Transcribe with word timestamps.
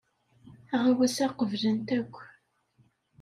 Aɣawas-a 0.75 1.27
qeblen-t 1.37 1.89
akk. 1.99 2.15